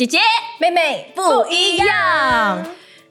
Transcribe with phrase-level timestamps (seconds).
[0.00, 0.18] 姐姐
[0.58, 1.20] 妹妹不
[1.52, 2.66] 一样。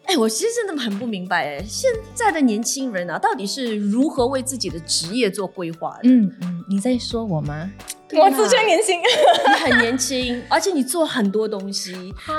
[0.05, 6.09] 哎，我其实真的很不明白，哎，现在的年轻人啊，到底是如何为自己的职业做规划的？
[6.09, 7.71] 嗯嗯，你在说我吗？
[8.13, 11.93] 我自称年轻，你很年轻， 而且你做很多东西，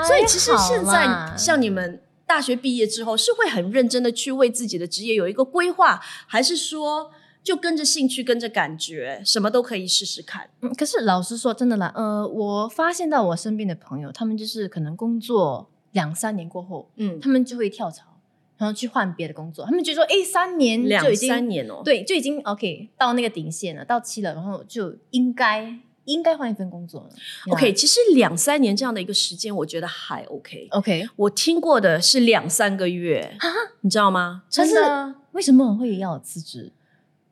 [0.05, 7.09] 所以其实现在像你们大学毕业之后，是会很认真的去为自己的职业有一个规划，还是说
[7.43, 10.49] 就跟着兴趣、跟着感觉，什么都可以试试看？
[10.61, 18.03] 嗯，可是老实说，真的啦，呃，我发现到我身边的朋友，他们就是可能工作两三年过后，嗯，他们就会跳槽，
[18.57, 19.65] 然后去换别的工作。
[19.65, 27.09] 他们觉得说，哎，三年已经三年哦，对，就已经 OK 到那个顶线了，到期了，然后就应该应该换一份工作了。
[27.51, 30.67] OK，其实两三年这样的一个时间，我觉得还 OK。
[30.71, 33.35] OK，我听过的是两三个月，
[33.81, 34.43] 你知道吗？
[34.47, 36.71] 真的，为什么会要辞职？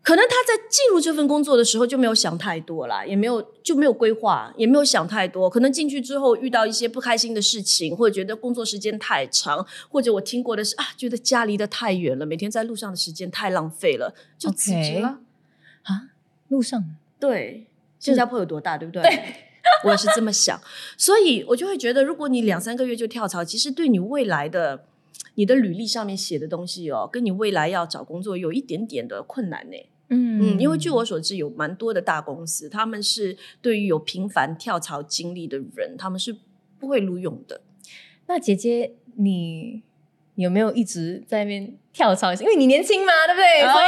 [0.10, 5.48] 可能他在进入这份工作的时候就没有想太多啦，也没有就没有规划，也没有想太多。
[5.48, 15.20] 可能进去之后遇到一些不开心的事情，或者觉得工作时间太长，或者我听过的是啊，觉得家离得太远了，每天在路上的时间太浪费了，就辞职了。
[15.84, 16.10] 啊，
[16.48, 16.84] 路上
[17.20, 17.68] 对，
[18.00, 19.04] 新加坡有多大，对不对？
[19.86, 20.60] 我也是这么想，
[20.98, 24.86] 所以我就会觉得，如果你两三个月就跳槽，其实对你未来的
[25.36, 29.78] 你的履历上面写的东西哦，跟你未来要找工作有一点点的困难呢。
[30.10, 36.36] 嗯嗯，因为据我所知，有蛮多的大公司，他们是对于有频繁跳槽经历的人，他们是
[36.80, 37.62] 不会录用的。
[38.28, 39.82] 那姐姐你
[40.36, 42.34] 有没有一直在那边跳槽？
[42.34, 43.62] 因为你年轻嘛，对不对？
[43.72, 43.86] 所以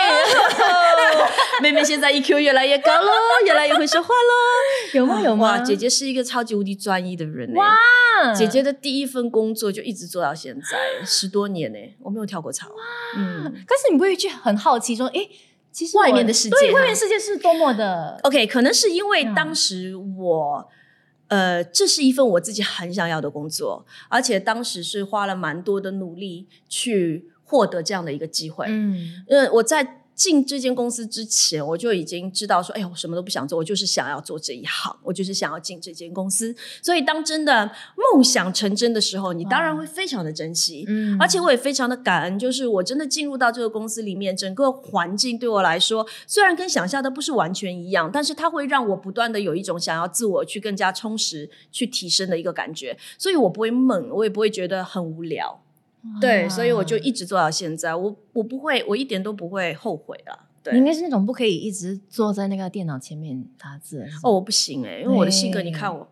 [1.22, 1.27] 哦
[1.61, 3.11] 妹妹现在 EQ 越来越高喽，
[3.45, 4.94] 越来越会说话喽。
[4.97, 5.22] 有吗？
[5.22, 5.59] 有吗？
[5.59, 7.59] 姐姐是一个超级无敌专一的人呢。
[7.59, 12.67] 哇，姐姐的第一份工作就一直做到现在，十多年呢，我没有跳过槽。
[13.16, 15.30] 嗯但是你不会去很好奇说，诶，
[15.72, 20.69] 其实外面的世界对，啊外面世界是多么的，OK，可能是因为嗯当时我。
[21.27, 28.65] 呃，这是一份我自己很想要的工作，而且当时是花了蛮多的努力去获得这样的一个机会。
[28.67, 36.55] 嗯呃，我在进这间公司之前，我就已经知道说，哎呀，我什么都不想做，我就是想要做这一行，我就是想要进这间公司。
[36.83, 37.71] 所以，当真的
[38.14, 40.86] 梦想成真的时候，你当然会非常的珍惜。
[40.87, 55.64] 嗯而且我也非常的感恩，就是我真的进入到这个公司里面，整个环境对我来说，虽然跟想象的不是完全一样，但是它会让我不断的有一种想要自我去更加充实、去提升的一个感觉，所以我不会闷，我也不会觉得很无聊。
[56.20, 60.48] 对，所以我就一直做到现在，我我不会，我一点都不会后悔了。
[60.64, 64.06] 对你应，该是那种不可以一直坐在那个电脑前面打字的。
[64.23, 66.08] 哦，我不行哎、因为我的性格，你看我。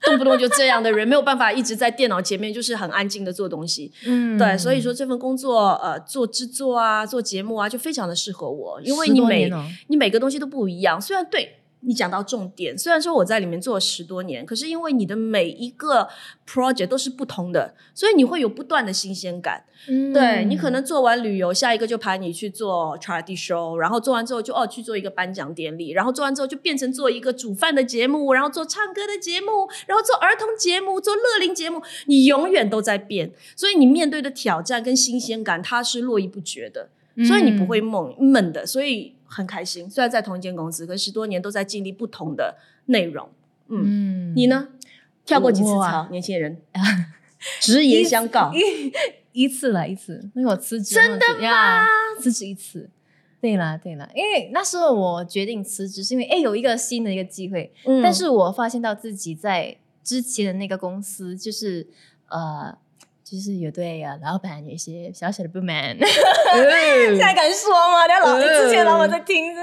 [0.00, 3.90] 动不动就这样的人，没有办法一直在电脑前面，就是很安静的做东西。
[4.04, 11.00] 嗯对，所以说这份工作，呃，做制作啊，做节目啊，就非常的适合我，因为你每、哦你每个东西都不一样。
[11.00, 11.56] 虽然对
[11.86, 16.08] 你讲到重点，虽然说我在里面做了十多年，可是因为你的每一个
[16.48, 19.64] project 都是不同的，所以你会有不断的新鲜感。
[19.86, 36.88] 嗯对你可能做完旅游，下一个就排你去做 charity show，然后做完之后就哦去做一个颁奖典礼，然后做完之后就变成做一个煮饭的节目，然后做唱歌的节目，然后做儿童节目，做乐龄节目，你永远都在变，所以你面对的挑战跟新鲜感，它是络绎不绝的，
[37.26, 39.88] 所以你不会闷闷的，所以很开心。
[39.90, 42.56] 虽然在同一间公司，可是十多年都在经历不同的
[42.86, 43.28] 内容。
[43.68, 44.46] 嗯，嗯你？
[44.46, 44.68] 呢？
[45.24, 46.60] 跳过几次啊槽，年轻人？
[47.60, 48.52] 直言相告。
[48.52, 48.92] 一
[49.32, 51.84] 一次了一次，因为我辞职真的的呀，
[52.20, 52.90] 辞职一次。
[53.40, 61.86] 对啦对啦，因为那时候我决定辞职，是因为哎有一个新的一个机会，嗯但是我发现到自己在之前的那个公司，就是
[62.28, 62.76] 呃，
[63.24, 68.06] 就是有对啊老板有一些小小的不满， 现在敢说吗？
[68.06, 68.42] 等下老嗯。
[68.42, 69.60] 之前老板在听这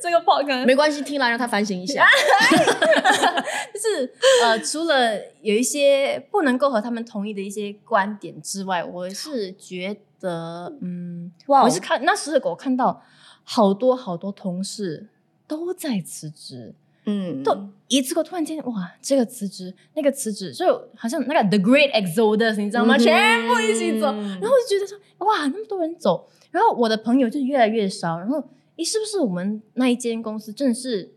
[0.00, 2.06] 这个 podcast，没关系，听了让他反省一下。
[3.74, 4.12] 就是
[4.42, 13.02] 呃，除了有一些不能够和他们同意的一些观点之外，我是觉得，嗯，哇我是看那时候我看到
[13.44, 15.08] 好多好多同事
[15.46, 16.74] 都在辞职，
[17.04, 22.96] 嗯，都一次过突然间哇，这个辞职那个辞职，就好像那个 The Great Exodus，你知道吗？
[22.96, 28.42] 嗯全部一起走，嗯然后我就觉得说哇，那么多人走，然后我的朋友就越来越少，然后
[28.76, 31.12] 诶，是不是我们那一间公司真的是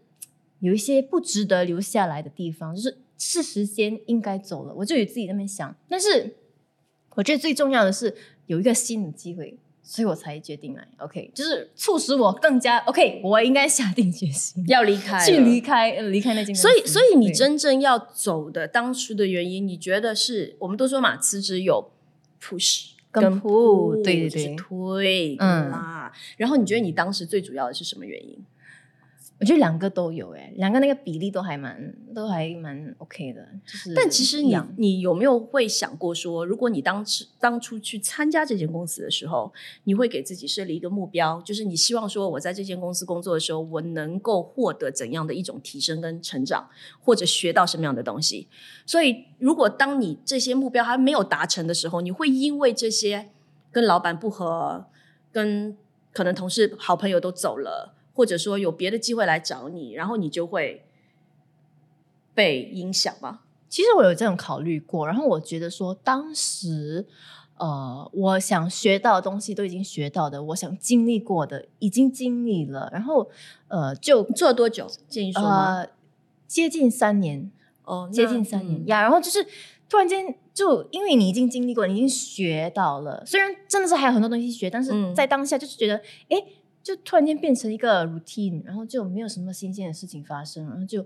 [0.60, 6.36] 有一些不值得留下来的地方，就是是时间应该走了，我就有自己在那边想，但是
[7.16, 8.14] 我觉得最重要的是
[8.48, 9.58] 有一个新的机会。
[9.88, 16.62] 所以我才决定来，OK，就是促使我更加 OK，我应该下定决心 要离开，去离开呃离开那间公司。
[16.64, 21.92] 所以，所以你真正要走的当初的原因，你觉得是我们都说嘛，辞职有
[22.42, 26.12] push 跟 pull，对对就是对推嗯啦。
[26.38, 28.44] 然后你觉得你当时最主要的是什么原因？
[29.38, 33.94] 我觉得两个都有哎，两个那个比例都还蛮都还蛮 OK 的，就是。
[33.94, 39.52] 但其实你你有没有会想过说，如果你当时当初去参加这间公司的时候，
[39.84, 46.70] 你会给自己设立一个目标，就是你希望说我在这间公司工作的时候，我能够获得怎样的一种提升跟成长，
[47.02, 48.48] 或者学到什么样的东西？
[48.86, 53.30] 所以，如果当你这些目标还没有达成的时候，你会因为这些
[53.74, 54.86] 跟老板不和，
[55.34, 55.76] 跟
[56.14, 57.92] 可能同事、好朋友都走了。
[58.16, 60.86] 或者说有别的机会来找你，然后你就会
[62.34, 63.42] 被影响吗？
[63.68, 67.06] 其实我有这种考虑过，然后我觉得说当时，
[67.58, 73.30] 呃，我想学到的东西都已经学到的，我想经历过的已经经历了，然后
[73.68, 74.90] 呃，就做了多久？
[75.10, 75.86] 建议说吗？
[76.48, 77.52] 接近三年
[77.84, 79.02] 哦，接近三年呀。
[79.02, 79.46] 然后就是
[79.90, 86.42] 突然间，就因为你已经经历过，你已经学到了，虽然真的是还有很多东西学，但是在当下就是觉得，哎。
[86.86, 91.02] 就突然间变成一个 routine，然后就没有什么新鲜的事情发生，然后就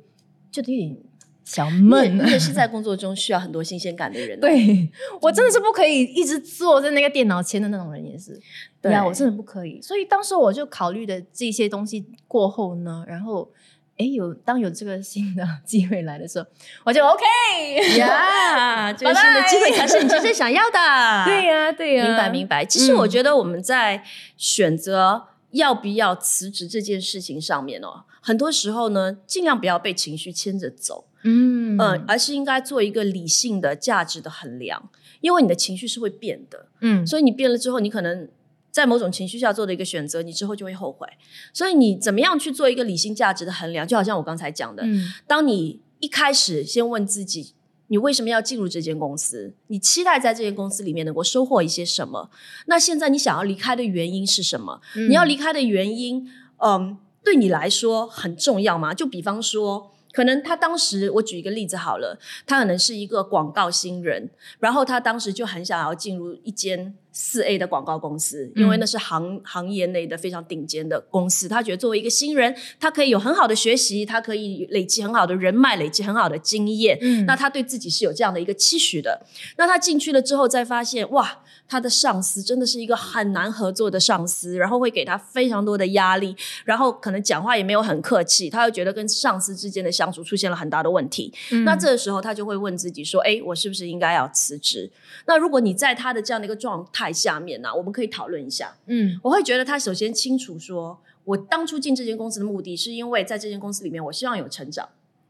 [0.51, 0.97] 就有点
[1.45, 2.17] 小闷。
[2.17, 4.37] 你也是在 工作中需要很多新鲜感的人。
[4.41, 4.89] 对
[5.21, 8.37] 我真的是不可以一直坐在那个电脑前的那种人，也是。
[8.81, 9.81] 对啊，我真的不可以。
[9.81, 13.49] 所以当时我就考虑的这些东西过后呢，然后
[13.95, 16.45] 哎，有当有这个新的 机会来的时候，
[16.83, 17.23] 我就 OK
[17.97, 21.23] 呀，这个新的机会才是你真正想要的。
[21.25, 22.65] 对呀，对呀，明白明白。
[22.65, 24.03] 其实我觉得我们在
[24.35, 25.27] 选择。
[25.51, 34.89] 要不要辞职这件事情上面哦，很多时候呢，尽量不要被情绪牵着走，嗯嗯，而是应该做一个理性的价值的衡量，
[35.21, 38.27] 因为你的情绪是会变的，嗯，所以你变了之后，你可能
[38.71, 41.07] 在某种情绪下做的一个选择，你之后就会后悔。
[41.53, 44.83] 所以你怎么样去做一个理性价值的衡量，就好像我刚才讲的，
[45.25, 47.53] 当你一开始先问自己。
[47.89, 49.53] 你为什么要进入这间公司？
[49.67, 52.31] 你期待在这间公司里面能够收获一些什么？
[52.65, 54.81] 那现在你想要离开的原因是什么？
[55.07, 56.27] 你要离开的原因，
[56.57, 58.93] 嗯，对你来说很重要吗？
[58.93, 59.91] 就比方说。
[60.11, 71.49] 可能他当时，我举一个例子好了，他可能是一个广告新人，然后他当时就很想要进入一间四 A 的广告公司，因为那是行行业内的非常顶尖的公司。
[71.49, 76.97] 他觉得作为一个新人，他可以有很好的学习，他可以累积很好的人脉，累积很好的经验。
[77.01, 79.25] 嗯，那他对自己是有这样的一个期许的。
[79.57, 81.39] 那他进去了之后，再发现哇。
[81.71, 86.35] 他的上司真的是一个很难合作的上司，然后会给他非常多的压力，
[86.65, 91.31] 然后可能讲话也没有很客气，他又觉得跟上司之间的相处出现了很大的问题。
[91.63, 94.89] 那这个时候他就会问自己说：“哎，我是不是应该要辞职？”
[95.27, 98.75] 那如果你在他的这样的一个状态下面呢，我们可以讨论一下。
[98.87, 104.87] 嗯，我会觉得他首先清楚说，我当初进这间公司的目的是因为在这间公司里面，我希望有成长，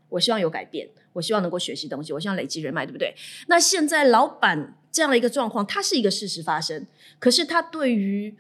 [0.10, 3.14] 我希望有改变，我希望能够学习东西，我希望累积人脉，对不对？
[3.48, 4.76] 那现在老板。
[4.92, 6.88] 这样的一个状况，它是一个事实发生，
[7.20, 8.36] 可是它对于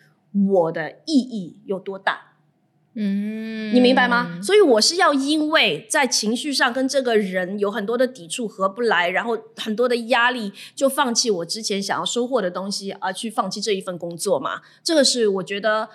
[0.49, 2.28] 我的意义有多大？
[3.01, 4.39] 嗯，你明白吗？
[4.43, 14.61] 所以我是要因为在情绪上跟这个人有很多的抵触，合不来，然后很多的压力，就放弃我之前想要收获的东西，而去放弃这一份工作嘛？
[14.83, 15.87] 这个是我觉得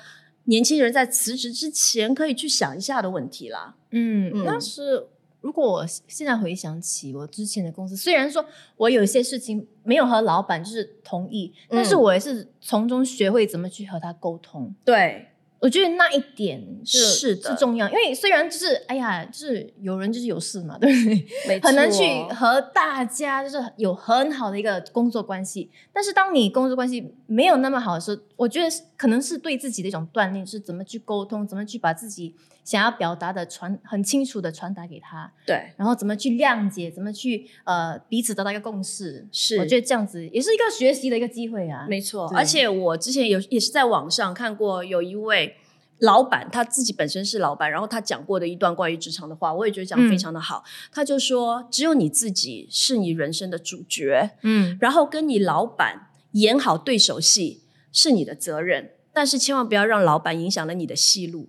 [0.45, 3.75] 年轻人在辞职之前可以去想一下的问题啦。
[3.91, 5.09] 嗯，但是。
[5.45, 8.43] 如果我现在回想起我之前的公司，虽然说
[8.79, 14.75] 我有一些事情没有和老板就是同意，但是我也是从中学会怎么去和他沟通。
[14.87, 15.29] 对。
[15.65, 21.59] 我觉得那一点是是重要，因为虽然就是哎呀，就是有人就是有事嘛，对不对？
[21.61, 22.05] 很难去
[22.35, 25.71] 和大家就是有很好的一个工作关系。
[25.91, 28.69] 但是当你工作关系没有那么好的时候，我觉得
[28.99, 35.33] 可能是对自己的一种锻炼，是怎么去沟通，怎么去把自己想要表达的传很清楚的传达给他。
[35.47, 39.29] 对，然后怎么去谅解，怎么去呃彼此得到一个共识。
[39.31, 41.87] 是，我觉得这样子也是一个学习的一个机会啊。
[41.89, 45.57] 没错，而且我之前有也是在网上看过有一位。
[46.01, 50.65] 老板他自己本身是老板，然后他讲过的一段关于职场的话，我也觉得讲非常的好。
[50.93, 61.49] 他就说，只有你自己是你人生的主角，嗯，然后跟你老板演好对手戏是你的责任，但是千万不要让老板影响了你的戏路。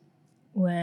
[0.55, 0.74] 喂，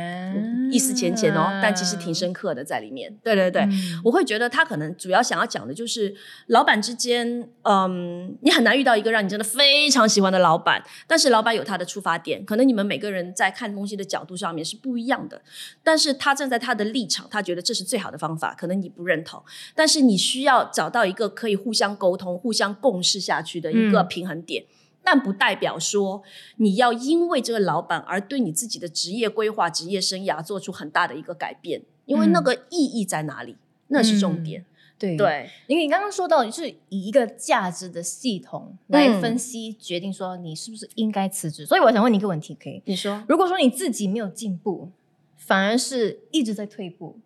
[0.71, 3.11] 意思浅浅哦，但其实挺深刻的在里面。
[3.23, 3.67] 对对对，
[4.05, 6.15] 我会觉得他可能主要想要讲的就是，
[6.49, 15.41] 老板之间，嗯，你很难遇到一个让你真的非常喜欢的老板，但是老板有他的出发点，可能你们每个人在看东西的角度上面是不一样的，
[15.83, 19.43] 但是他站在他的立场，他觉得这是最好的方法，可能你不认同，
[19.75, 24.65] 但是你需要找到一个可以互相沟通、互相共事下去的一个平衡点。
[25.05, 26.23] 但不代表说
[26.57, 33.57] 你要因为这个老板而对你自己的职业规划、职业生涯做出很大的一个改变，因为那个意义在哪里？
[33.89, 34.65] 那是重点。
[34.99, 41.67] 对对，因为你刚刚说到，就是以一个价值的系统来分析，决定说你是不是应该辞职。
[41.67, 42.81] 所以我想问你一个问题，可以？
[42.85, 44.91] 你说，如果说你自己没有进步，
[45.37, 47.19] 反而是一直在退步。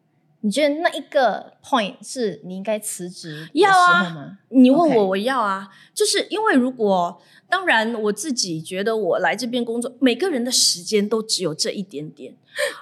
[0.46, 4.38] 你觉得那一个 point 是你应该辞职要啊？
[4.50, 12.32] 你问我，我要啊，就是因为如果当然我自己觉得我来这边工作，每个人的时间都只有这一点点，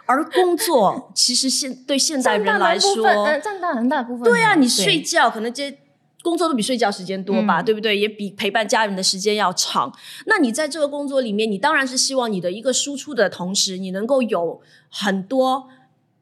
[0.04, 3.02] 而工作其实现对现代人来说，
[3.42, 4.24] 占大很大部分。
[4.24, 5.78] 对啊，你睡觉可能这
[6.22, 7.96] 工作都比睡觉时间多吧，嗯对不对？
[7.96, 9.90] 也比陪伴家人的时间要长。
[10.26, 15.70] 那你在这个工作里面，你当然是希望你的一个输出的同时，你能够有很多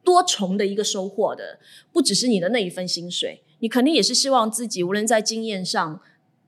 [0.04, 1.58] 多重的一个收获的，
[1.92, 6.00] 不只是你的那一份薪水，你肯定也是希望自己无论在经验上。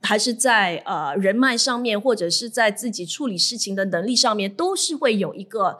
[0.06, 5.78] 还是在呃人脉上面，或者是在自己处理事情的能力上面，都是会有一个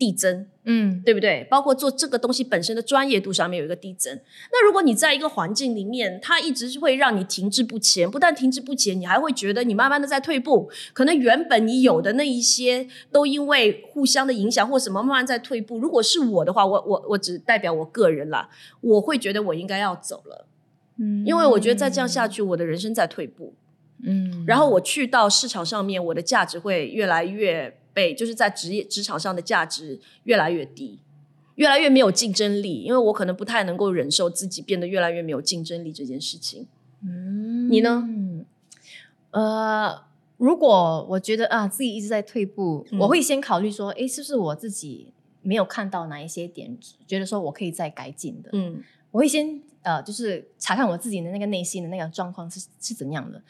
[0.00, 0.46] 递增。
[0.64, 1.46] 嗯，对不对？
[1.50, 4.18] 包括做这个东西本身的专业度上面有一个递增。
[4.52, 10.70] 那如果你在一个环境里面，它一直会让你停滞不前，不但停滞不前，你还会觉得你慢慢的在退步。
[10.92, 15.78] 可能原本你有的那一些，都因为互相的影响或什么，慢慢在退步。
[15.78, 18.48] 如果是我的话，我我我只代表我个人啦，
[18.80, 20.46] 我会觉得我应该要走了，
[20.98, 23.54] 嗯因为我觉得再这样下去，我的人生在退步。
[24.02, 30.98] 嗯，然后我去到市场上面，我的价值会越来越被，就是在职业职场上的价值越来越低，
[31.56, 32.82] 越来越没有竞争力。
[32.82, 36.66] 因为我可能不太能够忍受自己变得越来越没有竞争力这件事情。
[37.02, 38.08] 嗯你呢？
[39.30, 40.02] 呃，
[40.36, 48.50] 如果我觉得啊自己一直在退步，嗯我会先考虑说，哎，是不是我自己没有看到哪一些点，觉得说我可以再改进的？
[48.52, 48.82] 嗯
[49.12, 53.42] 我会先呃，就是查看我自己的那个内心的那个状况是是怎样的。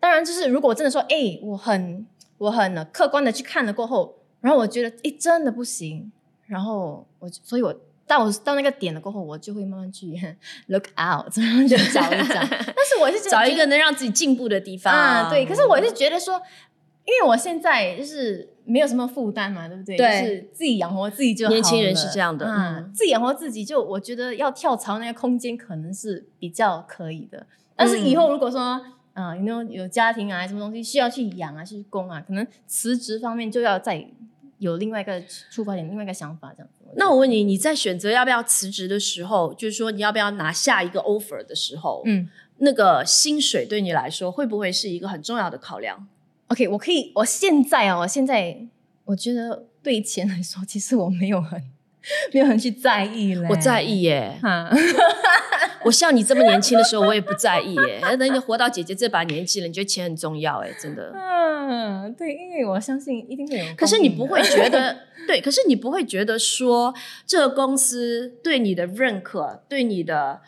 [0.00, 2.04] 当然，就是如果我真的说，哎，我很
[2.44, 6.10] 我很呃客观的去看了过后，然后我觉得，哎，真的不行，
[6.46, 7.74] 然后我所以我。
[8.06, 10.08] 到我到那个点了过后，我就会慢慢去
[10.68, 12.34] look out，然后去找一找。
[12.50, 15.46] 但是我是找一个能让自己进步的地方啊，对。
[15.46, 16.34] 可是我是觉得说，
[17.06, 19.96] 因为我现在就是没有什么负担嘛，对不对？
[19.96, 21.50] 对就是自己养活自己就好。
[21.50, 27.46] 年轻人是这样的啊，嗯自己养活自己就我觉得要跳槽那个空间可能是比较可以的。
[27.74, 28.82] 但是以后如果说
[29.14, 34.06] 啊，有、有有家庭啊，什么东西需要去养啊，去供啊，可能辞职方面就要再
[34.58, 36.84] 有另外一个出发点，另外一个想法这样子。
[36.96, 42.28] 那我问你，你在选择要不要辞职的时候，就是说你要不要拿下一个 offer 的时候，嗯
[42.58, 46.06] 那个薪水对你来说会不会是一个很重要的考量
[46.46, 48.56] ？，OK，我可以，我现在啊，我现在
[49.06, 51.60] 我觉得对钱来说，其实我没有很
[52.32, 53.48] 没有很去在意嘞。
[53.50, 54.70] 我在意耶，哈，
[55.84, 58.00] 我像你这么年轻的时候，我也不在意耶。
[58.16, 61.12] 等你活到姐姐这把年纪了，你觉得钱很重要哎，真的。
[61.14, 63.74] 嗯，对，因为我相信一定会有。
[63.76, 66.94] 可是你不会觉得，对，可是你不会觉得说，
[67.26, 70.40] 这个公司对你的认可，对你的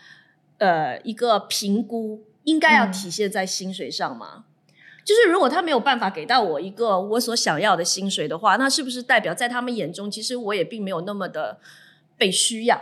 [0.58, 4.44] 呃一个评估，应该要嗯体现在薪水上吗？
[5.04, 11.60] 就是如果他没有办法给到我一个我所想要的薪水的话，那是不是代表在他们眼中，其实我也并没有那么的
[12.18, 12.76] 被需要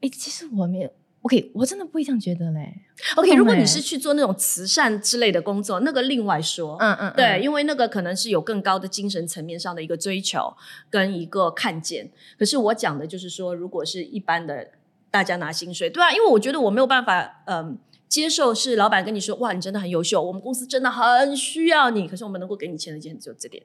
[0.00, 0.92] 哎，其实我没有。
[1.28, 2.72] OK，我真的不会这样觉得嘞。
[3.16, 6.78] ？OK，如果你是去做那种慈善之类的工作，那个另外说。
[6.80, 10.56] 嗯嗯，对，嗯因为那个可能是有更高的精神层面上的一个追求
[10.88, 12.10] 跟一个看见。
[12.38, 14.68] 可是我讲的就是说，如果是一般的
[15.10, 17.76] 大家拿薪水，对啊，因为我觉得我没有办法，嗯，
[18.08, 23.62] 接受是老板跟你说，哇，你真的很优秀，我们公司真的很需要你，可是我们能够给你钱的就只有这点。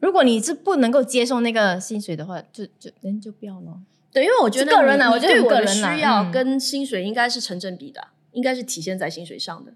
[0.00, 3.78] 如果你是不能够接受那个薪水的话，就就人就不要了。
[4.12, 9.72] 对，因为我觉得是个人啊我觉得个人需要嗯跟薪水应该是成正比的，应该是体现在薪水上的。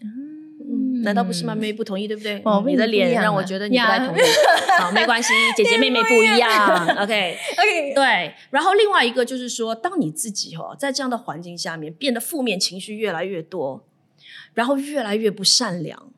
[0.00, 1.54] 嗯难道不是吗？
[1.54, 2.42] 妹妹不同意，对不对？
[2.66, 4.20] 你的脸让我啊觉得你不呀太同意。
[4.78, 6.86] 好，没关系， 姐姐妹妹不一样。
[6.96, 13.84] OK，OK， 对，然后另外一个就是说，当你自己哦，在这样的环境下面变得负面情绪越来越多，
[14.54, 16.10] 然后越来越不善良，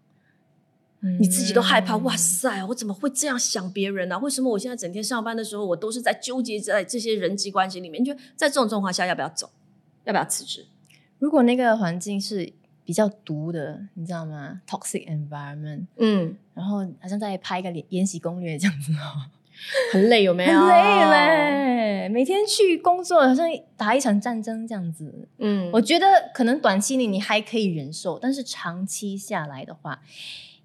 [1.19, 1.95] 你自己都害怕。
[1.95, 8.01] 嗯哇塞，我怎么会这样想别人呢、为什么我现在整天上班的时候，我都是在纠结在这些人际关系里面？
[8.03, 9.51] 你觉得在这种状况下，要不要走？
[10.05, 10.67] 要不要辞职？
[11.19, 12.53] 如果那个环境是
[12.85, 19.27] 比较毒的，你知道吗？toxic environment，嗯，然后好像在拍一个延延禧攻略这样子哦，
[19.93, 20.61] 很累，有没有？
[20.61, 20.77] 很累。
[22.05, 25.27] 嘞，每天去工作好像打一场战争这样子。
[25.39, 30.01] 嗯，我觉得可能短期内你还可以忍受，但是长期下来的话，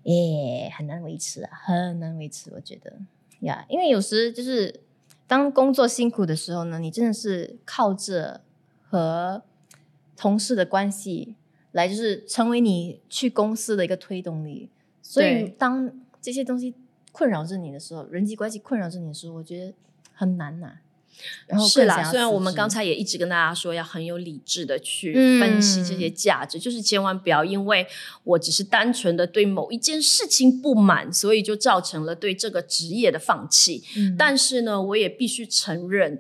[0.04, 2.52] 诶，很难维持啊，很难维持。
[2.56, 2.94] 我觉得
[3.42, 4.82] 呀因为有时就是
[5.28, 8.42] 当工作辛苦的时候呢，你真的是靠着
[8.82, 9.44] 和
[10.16, 11.36] 同事的关系
[11.72, 14.70] 来，就是成为你去公司的一个推动力。
[15.02, 15.92] 所以当
[16.22, 16.76] 这些东西
[17.12, 19.74] 困扰着你的时候，人际关系困扰着你的时候，我觉得
[20.14, 20.80] 很难呐、
[21.48, 27.86] 然后是啦，虽然我们刚才也一直跟大家说要很有理智的去嗯分析这些价值，就是千万不要因为
[28.24, 33.84] 我只是单纯的对某一件事情不满，所以就造成了对这个职业的放弃。
[33.98, 36.20] 嗯但是呢，我也必须承认，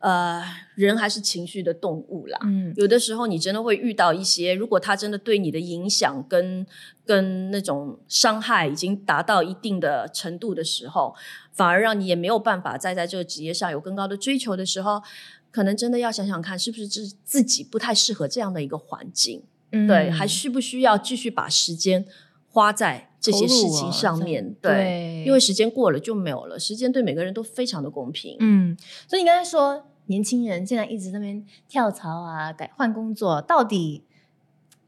[0.00, 0.42] 呃，
[0.74, 2.38] 人还是情绪的动物啦。
[2.42, 6.66] 嗯有的时候你真的会遇到一些，如果他真的对你的影响跟
[7.04, 11.14] 跟那种伤害已经达到一定的程度的时候，
[11.52, 15.02] 反而让你也没有办法再在这个职业上有更高的追求的时候，
[15.50, 19.42] 可能真的要想想看，是不是自自己不太适合这样的一个环境，
[19.72, 22.06] 嗯对，还需不需要继续把时间
[22.48, 24.54] 花在这些事情上面？
[24.62, 28.36] 对因为时间过了就没有了，时间对每个人都非常的公平。
[28.40, 28.74] 嗯，
[29.06, 34.02] 所以你刚才说年轻人现在一直在那边跳槽啊，改换工作，到底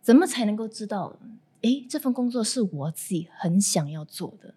[0.02, 1.16] 怎么才能够知道？
[1.62, 4.54] 哎，这份工作是我自己很想要做的。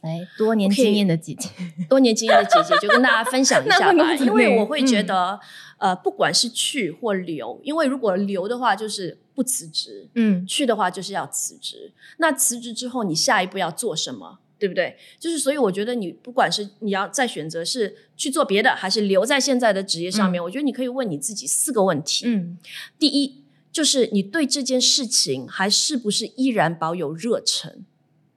[0.00, 1.50] 来，多年经验的姐姐，
[1.90, 5.40] 多年经验的姐姐就跟大家分享一下吧， 因为我会觉嗯得，
[5.76, 11.92] 呃，不管是去或留，因为如果留的话就是不辞职，嗯去的话就是要辞职。
[12.16, 14.38] 那辞职之后，你下一步要做什么？
[14.62, 14.96] 对不对？
[15.18, 22.26] 就是所以我觉得你不管是你要再选择是去做别的，还是留在现在的职业上面，我觉得你可以问你自己四个问题。
[22.28, 22.56] 嗯
[22.96, 23.42] 第一，
[23.72, 27.84] 就是你对这件事情还是不是依然保有热忱？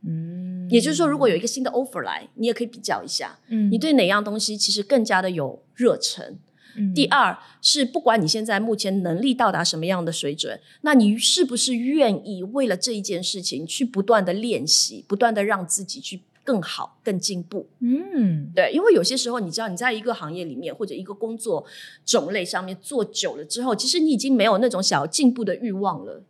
[0.08, 6.39] 嗯也就是说，如果有一个新的 offer 来，你也可以比较一下，嗯你对哪样东西其实更加的有热忱。
[6.77, 17.67] 嗯第二是，不管你现在目前能力到达什么样的水准，那你是不是愿意为了这一件事情去不断的练习，不断的让自己去更好、更进步？
[17.79, 21.65] 嗯对，因为有些时候，你知道你在一个行业里面或者一个工作
[22.05, 26.24] 种类上面做久了之后，其实你已经没有那种想要进步的欲望了。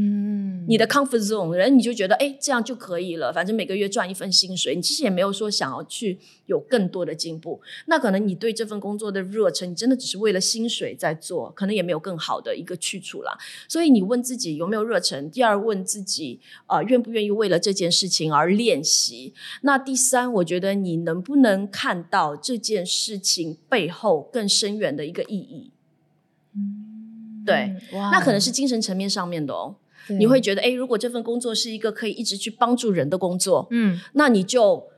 [0.00, 7.60] 嗯你的 comfort zone 人，你就觉得哎，这样就可以了，反正每个月赚一份薪水，你其实也没有说想要去有更多的进步。
[7.86, 13.36] 那可能你对这份工作的热忱，你真的只是为了薪水在做，可能也没有更好的一个去处了。
[13.66, 16.38] 所以你问自己有没有热忱，第二问自己
[16.68, 19.34] 呃愿不愿意为了这件事情而练习。
[19.62, 25.72] 那第三，我觉得你能不能看到这件事情背后更深远的一个意义？
[26.54, 27.74] 嗯对，
[28.12, 29.74] 那可能是精神层面上面的哦。
[30.08, 34.88] 对你会觉得，哎，如果这份工作是一个可以一直去帮助人的工作，嗯那你就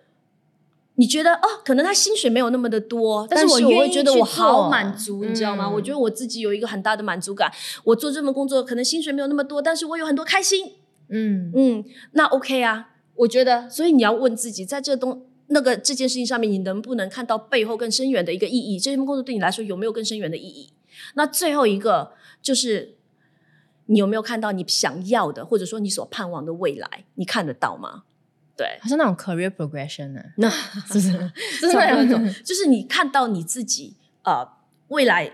[0.95, 5.67] 你觉得哦，可能他薪水没有那么的多，但是我愿意我会觉得我好满足，你知道吗？
[5.67, 7.51] 嗯我觉得我自己有一个很大的满足感。
[7.85, 10.73] 我做这份工作，可能薪水没有那么多，但是我有很多开心。
[11.09, 18.79] 嗯嗯，那 OK 啊，我觉得，所以你要问自己，在这东那个这件事情上面，你能不能看到背后更深远的一个意义？
[18.79, 20.71] 这份工作对你来说有没有更深远的意义？
[21.15, 22.97] 那最后一个就是，
[23.91, 27.05] 你有没有看到你想要的，或者说你所盼望的未来？
[27.17, 28.05] 你看得到吗？
[28.57, 31.33] 对，好像那种 career progression 呢，那是不是？
[31.61, 34.47] 就是那那种，就是你看到你自己呃
[34.89, 35.33] 未来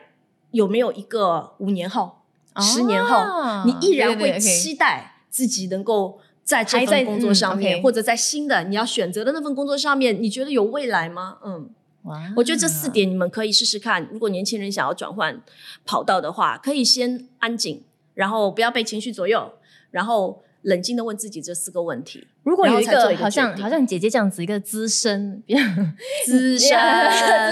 [0.52, 2.22] 有没有一个五年后、
[2.60, 11.38] 十年后，哦你依然会期待自己能够在这份工作上面，或者在新的你要选择的那份工作上面，你觉得有未来吗？
[11.44, 11.68] 嗯，
[12.04, 14.08] 哇我觉得这四点你们可以试试看。
[14.10, 15.42] 如果年轻人想要转换
[15.84, 17.82] 跑道的话，可以先安静，
[18.16, 19.52] 然后不要被情绪左右，
[19.92, 22.26] 然后冷静的问自己这四个问题。
[22.42, 25.42] 如果有一个个好像好像姐姐这样子一个资深
[26.24, 26.70] 资深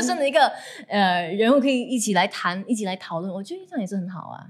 [0.01, 0.51] 资深的一个
[0.89, 4.47] 呃人物，可以一起来谈，一起来讨论，我觉得这样也是很好啊。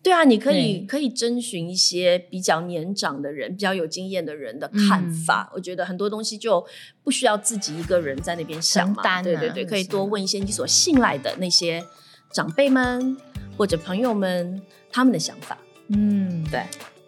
[0.00, 5.50] 对啊，你可以可以征询一些比较年长的人、比较有经验的人的看嗯法。
[5.52, 6.64] 我觉得很多东西就
[7.02, 9.22] 不需要自己一个人在那边想嘛。
[9.22, 11.84] 对对对，可以多问一些你所信赖的那些
[12.32, 13.16] 长辈们
[13.58, 15.58] 或者朋友们他们的想法。
[15.88, 16.62] 嗯对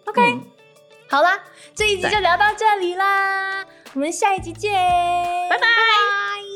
[0.05, 0.39] ok
[1.07, 1.39] 好啦
[1.75, 4.71] 这一集就聊到这里啦我们下一集见
[5.49, 6.50] 拜拜。